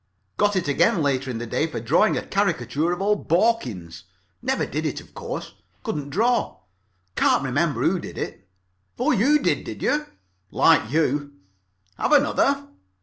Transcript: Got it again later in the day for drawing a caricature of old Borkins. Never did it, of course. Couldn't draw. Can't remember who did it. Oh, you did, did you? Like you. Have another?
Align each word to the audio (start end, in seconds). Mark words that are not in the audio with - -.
Got 0.35 0.55
it 0.55 0.67
again 0.67 1.03
later 1.03 1.29
in 1.29 1.37
the 1.37 1.45
day 1.45 1.67
for 1.67 1.79
drawing 1.79 2.17
a 2.17 2.25
caricature 2.25 2.91
of 2.91 3.03
old 3.03 3.27
Borkins. 3.29 4.05
Never 4.41 4.65
did 4.65 4.83
it, 4.83 4.99
of 4.99 5.13
course. 5.13 5.53
Couldn't 5.83 6.09
draw. 6.09 6.61
Can't 7.15 7.43
remember 7.43 7.83
who 7.83 7.99
did 7.99 8.17
it. 8.17 8.47
Oh, 8.97 9.11
you 9.11 9.37
did, 9.37 9.63
did 9.63 9.83
you? 9.83 10.07
Like 10.49 10.89
you. 10.89 11.33
Have 11.99 12.13
another? 12.13 12.65